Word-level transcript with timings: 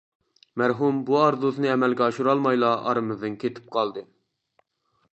مەرھۇم 0.61 1.01
بۇ 1.09 1.19
ئارزۇسىنى 1.25 1.71
ئەمەلگە 1.73 2.05
ئاشۇرالمايلا 2.07 2.75
ئارىمىزدىن 2.81 3.39
كېتىپ 3.45 3.73
قالدى! 3.77 4.07